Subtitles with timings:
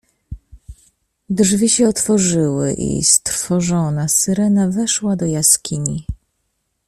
[1.29, 6.05] "Drzwi się otworzyły i strwożona Syrena weszła do jaskini."